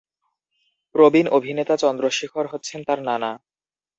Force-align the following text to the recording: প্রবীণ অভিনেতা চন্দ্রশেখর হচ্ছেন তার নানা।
প্রবীণ 0.95 1.25
অভিনেতা 1.31 1.75
চন্দ্রশেখর 1.77 2.45
হচ্ছেন 2.47 2.79
তার 2.83 2.99
নানা। 3.01 3.31